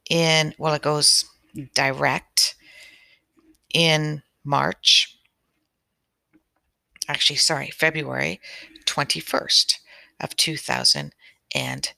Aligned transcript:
in, 0.10 0.54
well, 0.58 0.74
it 0.74 0.82
goes 0.82 1.26
direct 1.74 2.56
in 3.74 4.22
March. 4.44 5.18
Actually, 7.08 7.38
sorry, 7.38 7.70
February 7.70 8.42
21st 8.86 9.80
of 10.20 10.36
2021. 10.36 11.94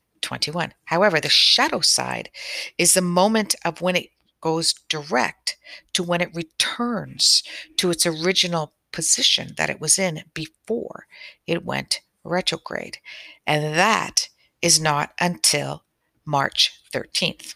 However, 0.86 1.20
the 1.20 1.30
shadow 1.30 1.82
side 1.82 2.30
is 2.78 2.94
the 2.94 3.02
moment 3.02 3.56
of 3.64 3.82
when 3.82 3.96
it 3.96 4.10
goes 4.42 4.74
direct 4.90 5.58
to 5.94 6.04
when 6.04 6.22
it 6.22 6.36
returns 6.36 7.44
to 7.78 7.90
its 7.90 8.06
original 8.06 8.74
position 8.92 9.54
that 9.58 9.70
it 9.70 9.82
was 9.82 9.98
in 9.98 10.24
before 10.34 11.08
it 11.48 11.66
went 11.66 12.02
retrograde. 12.24 12.98
And 13.46 13.76
that 13.76 14.30
is 14.62 14.80
not 14.80 15.14
until 15.20 15.84
March 16.26 16.80
13th. 16.94 17.56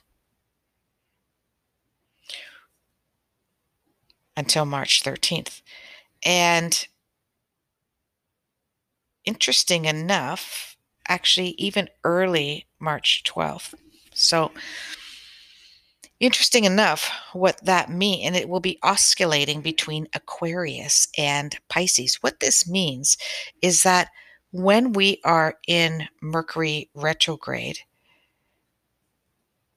Until 4.36 4.66
March 4.66 5.03
13th. 5.03 5.62
And 6.23 6.88
interesting 9.25 9.86
enough, 9.86 10.75
actually, 11.10 11.50
even 11.58 11.90
early 12.04 12.68
March 12.80 13.24
12th. 13.26 13.74
So, 14.14 14.52
Interesting 16.20 16.66
enough, 16.66 17.10
what 17.32 17.64
that 17.64 17.90
means, 17.90 18.25
and 18.25 18.36
it 18.36 18.50
will 18.50 18.59
be 18.59 18.78
oscillating 18.84 19.62
between 19.62 20.09
Aquarius 20.14 21.08
and 21.18 21.58
Pisces. 21.69 22.16
What 22.16 22.42
this 22.42 22.68
means 22.68 23.18
is 23.62 23.84
that 23.84 24.09
when 24.52 24.92
we 24.92 25.22
are 25.24 25.56
in 25.66 26.09
Mercury 26.22 26.90
retrograde, 26.94 27.80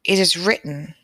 it 0.03 0.19
is 0.19 0.37
written 0.37 0.97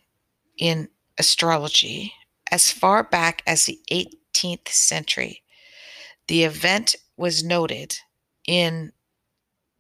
in 0.57 0.89
astrology 1.19 2.13
as 2.51 2.73
far 2.73 3.05
back 3.05 3.43
as 3.47 3.65
the 3.65 3.79
18th 3.93 4.69
century. 4.69 5.43
The 6.27 6.43
event 6.43 6.97
was 7.17 7.45
noted 7.45 7.97
in 8.45 8.93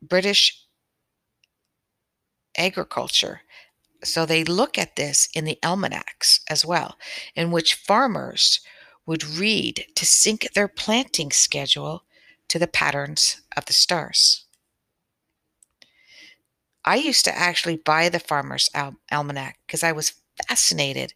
British 0.03 0.64
agriculture 2.56 3.42
so 4.04 4.25
they 4.25 4.44
look 4.44 4.78
at 4.78 4.97
this 4.97 5.28
in 5.34 5.44
the 5.44 5.59
almanacs 5.64 6.41
as 6.48 6.64
well, 6.64 6.98
in 7.34 7.50
which 7.50 7.75
farmers 7.75 8.60
would 9.06 9.25
read 9.25 9.87
to 9.97 10.06
sync 10.06 10.48
their 10.54 10.69
planting 10.69 11.31
schedule 11.31 12.04
to 12.48 12.58
the 12.58 12.66
patterns 12.66 13.41
of 13.56 13.66
the 13.66 13.72
stars. 13.72 14.44
I 16.84 16.97
used 16.97 17.25
to 17.25 17.37
actually 17.37 17.76
buy 17.76 18.08
the 18.08 18.20
Farmer's 18.20 18.70
Al- 18.75 18.97
Almanac 19.12 19.58
because 19.66 19.82
I 19.82 19.92
was 19.92 20.14
fascinated. 20.48 21.12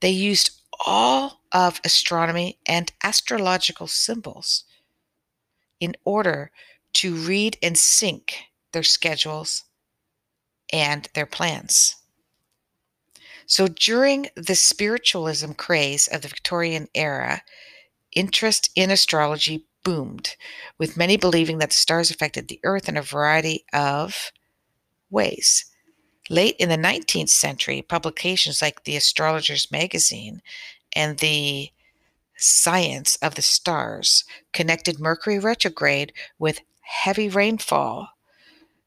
They 0.00 0.10
used 0.10 0.50
all 0.86 1.40
of 1.52 1.80
astronomy 1.84 2.58
and 2.66 2.92
astrological 3.02 3.86
symbols 3.86 4.64
in 5.80 5.94
order 6.04 6.50
to 6.94 7.14
read 7.14 7.58
and 7.62 7.76
sync 7.76 8.36
their 8.72 8.82
schedules 8.82 9.64
and 10.72 11.08
their 11.14 11.26
plans. 11.26 11.96
So 13.46 13.68
during 13.68 14.28
the 14.36 14.54
spiritualism 14.54 15.52
craze 15.52 16.08
of 16.08 16.22
the 16.22 16.28
Victorian 16.28 16.88
era, 16.94 17.42
interest 18.12 18.70
in 18.74 18.90
astrology 18.90 19.66
boomed, 19.84 20.36
with 20.78 20.96
many 20.96 21.16
believing 21.16 21.58
that 21.58 21.70
the 21.70 21.76
stars 21.76 22.10
affected 22.10 22.48
the 22.48 22.60
earth 22.64 22.88
in 22.88 22.96
a 22.96 23.02
variety 23.02 23.64
of 23.72 24.32
ways. 25.10 25.66
Late 26.30 26.56
in 26.58 26.68
the 26.68 26.76
19th 26.76 27.30
century, 27.30 27.82
publications 27.82 28.62
like 28.62 28.84
the 28.84 28.96
Astrologer's 28.96 29.70
Magazine 29.70 30.40
and 30.94 31.18
the 31.18 31.70
Science 32.36 33.16
of 33.16 33.34
the 33.34 33.42
Stars 33.42 34.24
connected 34.52 34.98
Mercury 34.98 35.38
retrograde 35.38 36.12
with 36.38 36.60
heavy 36.82 37.28
rainfall, 37.28 38.08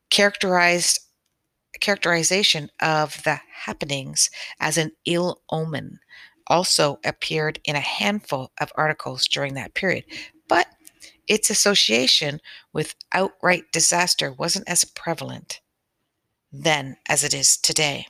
characterized 0.10 1.00
characterization 1.82 2.70
of 2.82 3.22
the 3.24 3.42
happenings 3.66 4.30
as 4.62 4.78
an 4.78 4.92
ill 5.06 5.42
omen 5.50 6.00
also 6.48 7.00
appeared 7.04 7.60
in 7.66 7.76
a 7.76 7.82
handful 7.82 8.50
of 8.62 8.72
articles 8.76 9.28
during 9.28 9.56
that 9.56 9.74
period, 9.74 10.06
but 10.48 10.68
its 11.28 11.50
association 11.50 12.40
with 12.72 12.96
outright 13.14 13.64
disaster 13.74 14.32
wasn't 14.32 14.70
as 14.70 14.86
prevalent 14.86 15.60
then 16.62 16.98
as 17.08 17.24
it 17.24 17.34
is 17.34 17.56
today. 17.58 18.06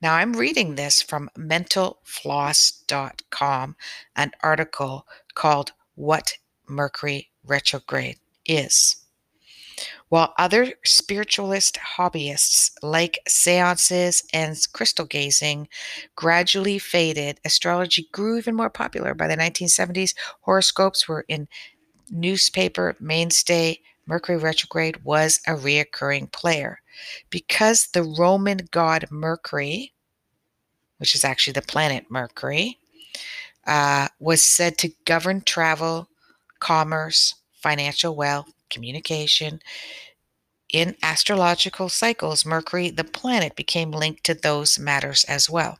Now, 0.00 0.14
I'm 0.14 0.34
reading 0.34 0.76
this 0.76 1.02
from 1.02 1.28
mentalfloss.com, 1.36 3.76
an 4.14 4.30
article 4.42 5.06
called 5.34 5.72
What 5.94 6.34
Mercury 6.68 7.30
Retrograde 7.44 8.18
Is. 8.46 9.07
While 10.08 10.34
other 10.38 10.72
spiritualist 10.84 11.78
hobbyists 11.96 12.70
like 12.82 13.18
seances 13.28 14.22
and 14.32 14.56
crystal 14.72 15.04
gazing 15.04 15.68
gradually 16.16 16.78
faded, 16.78 17.40
astrology 17.44 18.08
grew 18.12 18.38
even 18.38 18.54
more 18.54 18.70
popular. 18.70 19.14
By 19.14 19.28
the 19.28 19.36
1970s, 19.36 20.14
horoscopes 20.40 21.06
were 21.06 21.24
in 21.28 21.48
newspaper 22.10 22.96
mainstay. 23.00 23.80
Mercury 24.06 24.38
retrograde 24.38 25.04
was 25.04 25.40
a 25.46 25.52
reoccurring 25.52 26.32
player. 26.32 26.80
Because 27.30 27.88
the 27.88 28.02
Roman 28.02 28.68
god 28.70 29.06
Mercury, 29.10 29.92
which 30.96 31.14
is 31.14 31.24
actually 31.24 31.52
the 31.52 31.62
planet 31.62 32.06
Mercury, 32.10 32.78
uh, 33.66 34.08
was 34.18 34.42
said 34.42 34.78
to 34.78 34.92
govern 35.04 35.42
travel, 35.42 36.08
commerce, 36.58 37.34
financial 37.52 38.16
wealth, 38.16 38.50
communication. 38.70 39.60
In 40.72 40.96
astrological 41.02 41.88
cycles, 41.88 42.44
Mercury, 42.44 42.90
the 42.90 43.04
planet, 43.04 43.56
became 43.56 43.90
linked 43.90 44.24
to 44.24 44.34
those 44.34 44.78
matters 44.78 45.24
as 45.24 45.48
well. 45.48 45.78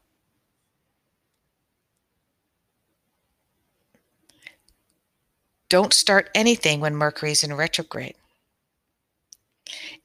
Don't 5.69 5.93
start 5.93 6.31
anything 6.35 6.81
when 6.81 6.96
Mercury 6.96 7.32
is 7.32 7.44
in 7.44 7.52
retrograde. 7.52 8.14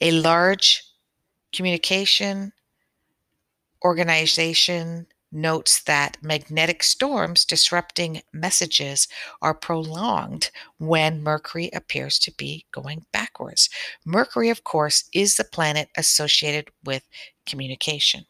A 0.02 0.12
large 0.12 0.84
communication, 1.54 2.52
organization, 3.84 5.08
notes 5.34 5.82
that 5.84 6.18
magnetic 6.22 6.84
storms 6.84 7.46
disrupting 7.46 8.22
messages 8.32 9.08
are 9.42 9.54
prolonged 9.54 10.52
when 10.78 11.22
Mercury 11.22 11.70
appears 11.74 12.20
to 12.20 12.32
be 12.32 12.66
going 12.72 13.06
backwards. 13.12 13.70
Mercury, 14.06 14.50
of 14.50 14.64
course, 14.64 15.06
is 15.14 15.36
the 15.36 15.44
planet 15.44 15.90
associated 15.98 16.70
with 16.84 17.08
communication. 17.46 18.26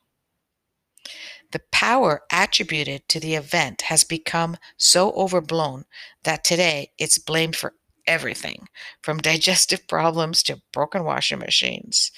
The 1.51 1.61
power 1.71 2.23
attributed 2.31 3.07
to 3.09 3.19
the 3.19 3.35
event 3.35 3.83
has 3.83 4.03
become 4.03 4.57
so 4.77 5.11
overblown 5.11 5.85
that 6.23 6.43
today 6.43 6.91
it's 6.97 7.19
blamed 7.19 7.55
for 7.55 7.73
everything 8.07 8.67
from 9.01 9.19
digestive 9.19 9.87
problems 9.87 10.41
to 10.43 10.61
broken 10.71 11.03
washing 11.03 11.39
machines. 11.39 12.11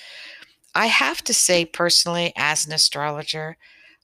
I 0.74 0.88
have 0.88 1.22
to 1.24 1.34
say, 1.34 1.66
personally, 1.66 2.34
as 2.36 2.66
an 2.66 2.74
astrologer, 2.74 3.58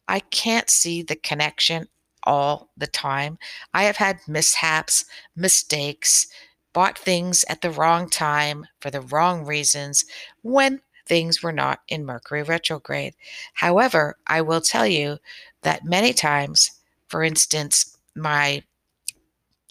I 0.07 0.19
can't 0.19 0.69
see 0.69 1.01
the 1.01 1.15
connection 1.15 1.87
all 2.23 2.69
the 2.77 2.87
time. 2.87 3.37
I 3.73 3.83
have 3.83 3.97
had 3.97 4.19
mishaps, 4.27 5.05
mistakes, 5.35 6.27
bought 6.73 6.97
things 6.97 7.43
at 7.49 7.61
the 7.61 7.71
wrong 7.71 8.09
time 8.09 8.65
for 8.79 8.89
the 8.89 9.01
wrong 9.01 9.45
reasons 9.45 10.05
when 10.41 10.81
things 11.05 11.43
were 11.43 11.51
not 11.51 11.81
in 11.87 12.05
Mercury 12.05 12.43
retrograde. 12.43 13.15
However, 13.53 14.17
I 14.27 14.41
will 14.41 14.61
tell 14.61 14.87
you 14.87 15.17
that 15.63 15.83
many 15.83 16.13
times, 16.13 16.71
for 17.07 17.23
instance, 17.23 17.97
my 18.15 18.63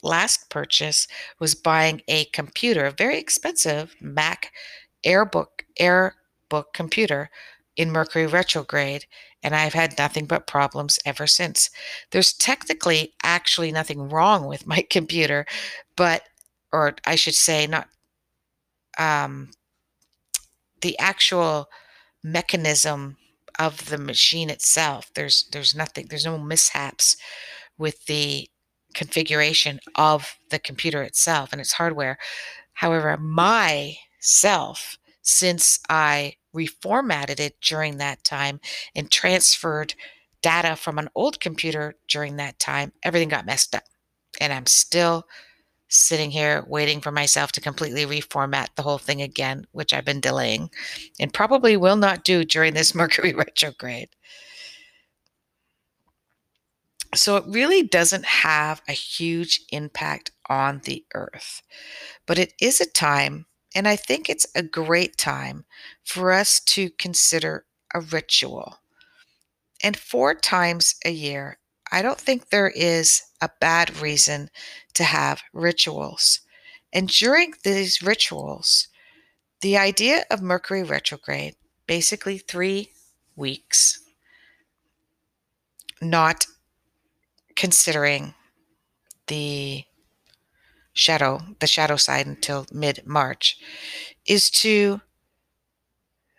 last 0.03 0.51
purchase 0.51 1.07
was 1.39 1.55
buying 1.55 2.03
a 2.09 2.25
computer, 2.27 2.87
a 2.87 2.91
very 2.91 3.19
expensive 3.19 3.95
Mac 4.01 4.53
Airbook 5.05 5.65
Airbook 5.79 6.73
computer 6.75 7.31
in 7.81 7.91
Mercury 7.91 8.27
retrograde, 8.27 9.07
and 9.43 9.55
I've 9.55 9.73
had 9.73 9.97
nothing 9.97 10.27
but 10.27 10.47
problems 10.47 10.99
ever 11.07 11.27
since. 11.27 11.71
There's 12.11 12.35
technically 12.35 13.15
actually 13.23 13.73
nothing 13.73 14.11
wrong 14.11 14.45
with 14.47 14.67
my 14.67 14.85
computer, 14.91 15.47
but, 15.97 16.25
or 16.73 16.95
I 17.07 17.15
should 17.15 17.35
say, 17.35 17.67
not 17.67 17.89
um, 18.99 19.53
the 20.83 20.99
actual 20.99 21.71
mechanism 22.23 23.17
of 23.59 23.89
the 23.89 23.97
machine 23.97 24.51
itself. 24.51 25.11
There's 25.15 25.49
there's 25.51 25.75
nothing. 25.75 26.09
There's 26.11 26.27
no 26.27 26.37
mishaps 26.37 27.17
with 27.79 28.05
the 28.05 28.51
configuration 28.93 29.81
of 29.95 30.37
the 30.51 30.59
computer 30.59 31.03
itself 31.03 31.49
and 31.53 31.63
its 31.63 31.73
hardware. 31.73 32.19
However, 32.75 33.17
myself, 33.17 34.99
since 35.23 35.81
I 35.89 36.35
reformatted 36.55 37.41
it 37.41 37.61
during 37.61 37.99
that 37.99 38.25
time 38.25 38.61
and 38.95 39.11
transferred 39.11 39.95
data 40.43 40.77
from 40.77 40.99
an 40.99 41.09
old 41.15 41.41
computer 41.41 41.95
during 42.09 42.37
that 42.37 42.59
time, 42.59 42.93
everything 43.03 43.29
got 43.29 43.47
messed 43.47 43.75
up. 43.75 43.85
And 44.41 44.53
I'm 44.53 44.67
still 44.67 45.27
sitting 45.89 46.31
here 46.31 46.65
waiting 46.69 47.01
for 47.01 47.11
myself 47.11 47.51
to 47.53 47.61
completely 47.61 48.07
reformat 48.07 48.69
the 48.77 48.83
whole 48.83 48.99
thing 48.99 49.21
again, 49.21 49.67
which 49.73 49.93
I've 49.93 50.05
been 50.05 50.21
delaying 50.21 50.71
and 51.19 51.33
probably 51.33 51.77
will 51.77 51.97
not 51.97 52.25
do 52.25 52.45
during 52.45 52.75
this 52.75 52.95
Mercury 53.01 53.35
retrograde. 53.35 54.09
So 57.15 57.37
it 57.37 57.45
really 57.49 57.83
doesn't 57.83 58.25
have 58.25 58.83
a 58.87 58.93
huge 58.93 59.63
impact 59.73 60.31
on 60.49 60.81
the 60.85 61.05
earth, 61.13 61.61
but 62.25 62.39
it 62.39 62.55
is 62.61 62.81
a 62.81 62.87
time 62.87 63.47
and 63.75 63.87
I 63.87 63.97
think 63.97 64.29
it's 64.29 64.47
a 64.55 64.63
great 64.63 65.17
time 65.17 65.65
for 66.05 66.33
us 66.33 66.61
to 66.61 66.91
consider 66.91 67.65
a 67.95 68.01
ritual. 68.01 68.79
And 69.83 69.97
four 69.97 70.35
times 70.35 70.97
a 71.05 71.11
year, 71.11 71.59
I 71.93 72.03
don't 72.03 72.21
think 72.21 72.49
there 72.51 72.71
is 72.75 73.23
a 73.41 73.51
bad 73.61 73.97
reason 74.01 74.51
to 74.95 75.05
have 75.05 75.43
rituals. 75.53 76.41
And 76.93 77.09
during 77.09 77.55
these 77.65 78.03
rituals, 78.03 78.89
the 79.61 79.77
idea 79.77 80.25
of 80.31 80.43
Mercury 80.43 80.83
retrograde, 80.83 81.55
basically 81.87 82.39
three 82.39 82.93
weeks, 83.37 84.01
not 86.01 86.47
considering 87.57 88.35
the 89.27 89.85
shadow, 91.01 91.41
the 91.61 91.67
shadow 91.67 91.97
side 91.97 92.27
until 92.27 92.67
mid 92.73 93.07
March, 93.07 93.59
is 94.27 94.51
to 94.51 95.01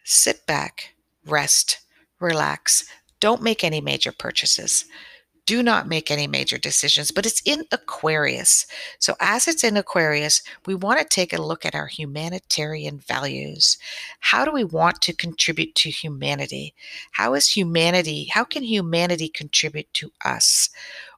sit 0.04 0.46
back, 0.46 0.94
rest, 1.26 1.80
relax, 2.20 2.86
don't 3.20 3.42
make 3.42 3.64
any 3.64 3.82
major 3.82 4.12
purchases. 4.12 4.86
Do 5.48 5.64
not 5.64 5.88
make 5.88 6.12
any 6.12 6.28
major 6.28 6.60
decisions, 6.60 7.12
but 7.12 7.26
it's 7.26 7.42
in 7.44 7.64
Aquarius. 7.72 8.68
So, 9.00 9.16
as 9.20 9.48
it's 9.48 9.64
in 9.64 9.76
Aquarius, 9.76 10.44
we 10.68 10.76
want 10.76 11.00
to 11.00 11.06
take 11.06 11.34
a 11.34 11.42
look 11.42 11.66
at 11.66 11.74
our 11.74 11.88
humanitarian 11.88 13.00
values. 13.00 13.80
How 14.20 14.46
do 14.46 14.52
we 14.52 14.64
want 14.64 15.02
to 15.02 15.14
contribute 15.14 15.74
to 15.76 15.90
humanity? 15.90 16.76
How 17.14 17.34
is 17.34 17.48
humanity, 17.48 18.26
how 18.26 18.44
can 18.44 18.62
humanity 18.62 19.28
contribute 19.28 19.92
to 19.96 20.12
us? 20.24 20.70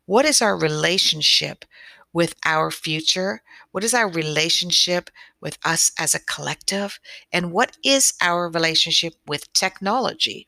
What 0.06 0.26
is 0.26 0.42
our 0.42 0.58
relationship 0.58 1.66
with 2.14 2.36
our 2.46 2.72
future? 2.72 3.42
What 3.72 3.84
is 3.84 3.94
our 3.94 4.08
relationship 4.08 5.10
with 5.42 5.58
us 5.66 5.92
as 5.98 6.16
a 6.16 6.20
collective? 6.20 7.00
And 7.32 7.52
what 7.52 7.78
is 7.84 8.14
our 8.22 8.50
relationship 8.50 9.16
with 9.28 9.52
technology? 9.54 10.48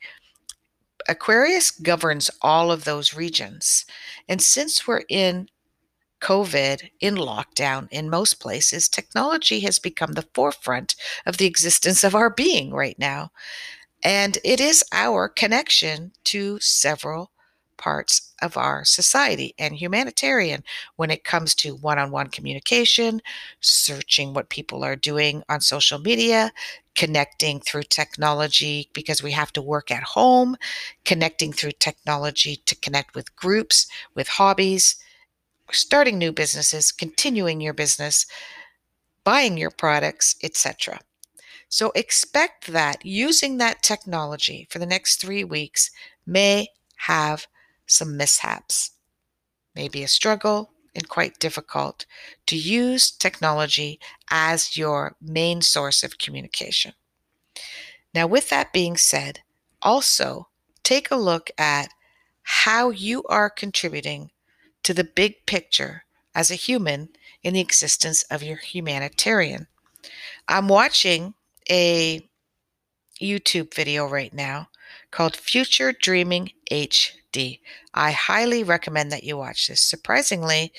Aquarius 1.10 1.72
governs 1.72 2.32
all 2.42 2.72
of 2.72 2.84
those 2.84 3.14
regions. 3.14 3.86
And 4.28 4.42
since 4.42 4.88
we're 4.88 5.04
in 5.10 5.50
COVID, 6.22 6.90
in 7.00 7.16
lockdown 7.16 7.88
in 7.92 8.10
most 8.10 8.36
places, 8.40 8.88
technology 8.88 9.60
has 9.62 9.78
become 9.78 10.14
the 10.14 10.28
forefront 10.34 10.96
of 11.26 11.38
the 11.38 11.46
existence 11.46 12.04
of 12.04 12.16
our 12.16 12.30
being 12.30 12.72
right 12.72 12.98
now. 12.98 13.32
And 14.04 14.38
it 14.44 14.60
is 14.60 14.84
our 14.92 15.28
connection 15.28 16.14
to 16.26 16.60
several 16.60 17.32
parts 17.78 18.34
of 18.42 18.58
our 18.58 18.84
society 18.86 19.54
and 19.58 19.76
humanitarian 19.76 20.64
when 20.96 21.12
it 21.12 21.24
comes 21.24 21.56
to 21.56 21.76
one 21.76 22.00
on 22.00 22.12
one 22.12 22.28
communication, 22.28 23.22
searching 23.60 24.34
what 24.34 24.50
people 24.50 24.84
are 24.84 24.96
doing 24.96 25.44
on 25.50 25.62
social 25.62 26.00
media, 26.00 26.52
connecting 26.96 27.60
through 27.60 27.84
technology 27.84 28.90
because 28.94 29.22
we 29.22 29.32
have 29.32 29.52
to 29.54 29.62
work 29.62 29.92
at 29.92 30.04
home, 30.04 30.56
connecting 31.04 31.52
through 31.52 31.72
technology 31.74 32.58
to 32.66 32.76
connect 32.76 33.16
with 33.16 33.36
groups, 33.36 33.88
with 34.16 34.28
hobbies, 34.28 34.96
starting 35.72 36.18
new 36.18 36.32
businesses, 36.32 36.92
continuing 36.92 37.60
your 37.62 37.74
business, 37.74 38.26
buying 39.24 39.58
your 39.58 39.72
products, 39.72 40.36
etc. 40.44 41.00
So 41.68 41.92
expect 41.96 42.68
that 42.68 43.06
using 43.06 43.58
that 43.58 43.84
technology 43.84 44.68
for 44.70 44.80
the 44.80 44.86
next 44.86 45.20
three 45.20 45.44
weeks 45.44 45.92
may 46.26 46.68
have 46.98 47.48
some 47.88 48.18
mishaps, 48.18 48.92
maybe 49.76 50.04
a 50.04 50.08
struggle, 50.08 50.72
and 50.96 51.10
quite 51.10 51.40
difficult 51.40 52.06
to 52.48 52.56
use 52.56 53.12
technology 53.12 54.00
as 54.32 54.78
your 54.78 55.16
main 55.22 55.62
source 55.62 56.04
of 56.04 56.18
communication. 56.18 56.94
Now, 58.14 58.28
with 58.28 58.50
that 58.50 58.72
being 58.72 58.96
said, 58.96 59.40
also 59.82 60.48
take 60.84 61.12
a 61.12 61.18
look 61.18 61.52
at 61.58 61.90
how 62.44 62.92
you 62.92 63.24
are 63.24 63.50
contributing 63.50 64.32
to 64.84 64.94
the 64.94 65.04
big 65.04 65.46
picture 65.46 66.04
as 66.34 66.50
a 66.50 66.56
human 66.56 67.10
in 67.44 67.54
the 67.54 67.60
existence 67.60 68.24
of 68.32 68.44
your 68.44 68.58
humanitarian. 68.58 69.68
I'm 70.48 70.68
watching 70.68 71.34
a 71.70 72.28
YouTube 73.22 73.74
video 73.74 74.08
right 74.08 74.34
now 74.34 74.70
called 75.16 75.36
Future 75.38 75.94
Dreaming 75.94 76.52
HD. 76.70 77.62
I 77.94 78.12
highly 78.12 78.66
recommend 78.66 79.14
that 79.14 79.24
you 79.24 79.38
watch 79.38 79.68
this. 79.68 79.80
Surprisingly, 79.80 80.74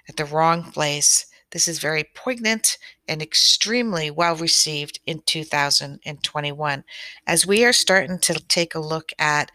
at 0.09 0.17
the 0.17 0.25
wrong 0.25 0.71
place, 0.71 1.27
this 1.57 1.69
is 1.69 1.79
very 1.79 2.05
poignant 2.15 2.77
and 3.09 3.23
extremely 3.23 4.11
well 4.11 4.37
received 4.37 5.01
in 5.07 5.23
2021 5.25 6.85
as 7.27 7.47
we 7.47 7.65
are 7.65 7.73
starting 7.73 8.19
to 8.19 8.35
take 8.47 8.75
a 8.75 8.79
look 8.79 9.11
at 9.19 9.51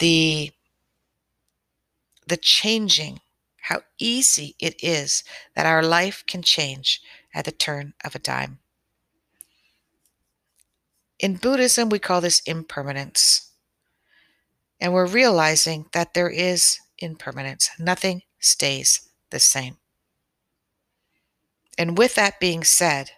the 0.00 0.50
the 2.26 2.36
changing 2.36 3.20
how 3.62 3.80
easy 3.98 4.54
it 4.60 4.74
is 4.82 5.24
that 5.56 5.64
our 5.64 5.82
life 5.82 6.22
can 6.26 6.42
change 6.42 7.00
at 7.34 7.46
the 7.46 7.52
turn 7.52 7.94
of 8.04 8.14
a 8.14 8.18
dime. 8.18 8.58
In 11.18 11.36
Buddhism, 11.36 11.88
we 11.88 11.98
call 11.98 12.20
this 12.20 12.40
impermanence. 12.40 13.50
And 14.78 14.92
we're 14.92 15.06
realizing 15.06 15.86
that 15.94 16.12
there 16.12 16.28
is 16.28 16.78
impermanence, 16.98 17.70
nothing 17.78 18.24
stays 18.40 19.08
the 19.30 19.40
same. 19.40 19.79
And 21.80 21.96
with 21.96 22.14
that 22.16 22.38
being 22.38 22.62
said, 22.62 23.12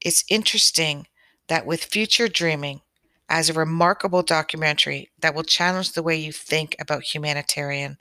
it's 0.00 0.24
interesting 0.30 1.06
that 1.48 1.66
with 1.66 1.84
Future 1.84 2.28
Dreaming, 2.28 2.80
as 3.28 3.50
a 3.50 3.52
remarkable 3.52 4.22
documentary 4.22 5.10
that 5.20 5.34
will 5.34 5.42
challenge 5.42 5.92
the 5.92 6.02
way 6.02 6.16
you 6.16 6.32
think 6.32 6.76
about 6.80 7.02
humanitarian, 7.02 7.98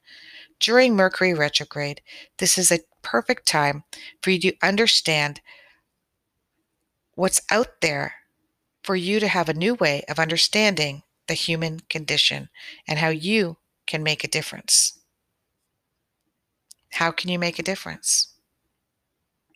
during 0.61 0.95
Mercury 0.95 1.33
retrograde, 1.33 2.01
this 2.37 2.57
is 2.57 2.71
a 2.71 2.79
perfect 3.01 3.45
time 3.45 3.83
for 4.21 4.31
you 4.31 4.39
to 4.39 4.55
understand 4.63 5.41
what's 7.15 7.41
out 7.51 7.81
there 7.81 8.13
for 8.83 8.95
you 8.95 9.19
to 9.19 9.27
have 9.27 9.49
a 9.49 9.53
new 9.53 9.75
way 9.75 10.05
of 10.07 10.17
understanding 10.17 11.03
the 11.27 11.33
human 11.33 11.81
condition 11.89 12.47
and 12.87 12.99
how 12.99 13.09
you 13.09 13.57
can 13.85 14.01
make 14.01 14.23
a 14.23 14.29
difference. 14.29 14.97
How 16.91 17.11
can 17.11 17.29
you 17.29 17.37
make 17.37 17.59
a 17.59 17.63
difference? 17.63 18.32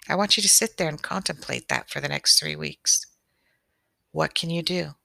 I 0.10 0.16
want 0.16 0.38
you 0.38 0.44
to 0.44 0.50
sit 0.50 0.78
there 0.78 0.88
and 0.88 1.02
contemplate 1.02 1.68
that 1.68 1.90
for 1.90 2.00
the 2.00 2.08
next 2.08 2.40
three 2.40 2.56
weeks. 2.56 3.06
What 4.12 4.34
can 4.34 4.50
you 4.50 4.64
do? 4.64 4.96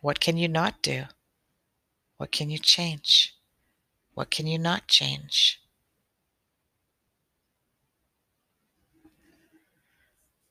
What 0.00 0.20
can 0.20 0.36
you 0.36 0.48
not 0.48 0.82
do? 0.82 1.04
What 2.16 2.32
can 2.32 2.48
you 2.48 2.58
change? 2.58 3.34
What 4.14 4.30
can 4.30 4.46
you 4.46 4.58
not 4.58 4.88
change? 4.88 5.60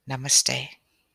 Namaste. 0.07 0.69